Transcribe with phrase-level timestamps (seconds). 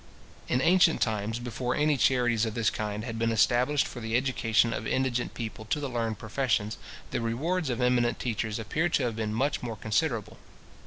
[0.47, 4.73] In ancient times, before any charities of this kind had been established for the education
[4.73, 6.79] of indigent people to the learned professions,
[7.11, 10.37] the rewards of eminent teachers appear to have been much more considerable.